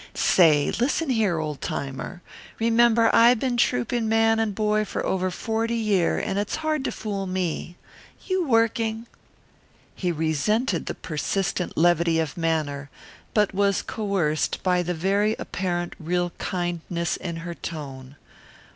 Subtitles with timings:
[0.15, 2.23] "Say, listen here, Old timer,
[2.57, 6.91] remember I been trouping man and boy for over forty year and it's hard to
[6.91, 7.77] fool me
[8.25, 9.05] you working?"
[9.93, 12.89] He resented the persistent levity of manner,
[13.35, 18.15] but was coerced by the very apparent real kindness in her tone.